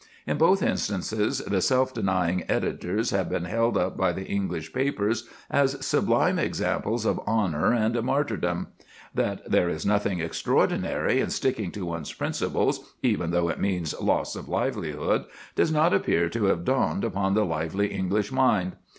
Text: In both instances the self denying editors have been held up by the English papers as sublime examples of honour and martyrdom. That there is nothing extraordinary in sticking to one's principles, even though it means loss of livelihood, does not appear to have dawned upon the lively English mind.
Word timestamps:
In 0.25 0.39
both 0.39 0.63
instances 0.63 1.43
the 1.45 1.61
self 1.61 1.93
denying 1.93 2.43
editors 2.49 3.11
have 3.11 3.29
been 3.29 3.43
held 3.45 3.77
up 3.77 3.95
by 3.97 4.11
the 4.11 4.25
English 4.25 4.73
papers 4.73 5.29
as 5.47 5.85
sublime 5.85 6.39
examples 6.39 7.05
of 7.05 7.19
honour 7.27 7.71
and 7.71 8.01
martyrdom. 8.01 8.69
That 9.13 9.47
there 9.47 9.69
is 9.69 9.85
nothing 9.85 10.19
extraordinary 10.19 11.19
in 11.19 11.29
sticking 11.29 11.69
to 11.73 11.85
one's 11.85 12.11
principles, 12.13 12.95
even 13.03 13.29
though 13.29 13.47
it 13.49 13.59
means 13.61 13.93
loss 14.01 14.35
of 14.35 14.49
livelihood, 14.49 15.25
does 15.53 15.71
not 15.71 15.93
appear 15.93 16.29
to 16.29 16.45
have 16.45 16.65
dawned 16.65 17.03
upon 17.03 17.35
the 17.35 17.45
lively 17.45 17.89
English 17.89 18.31
mind. 18.31 18.77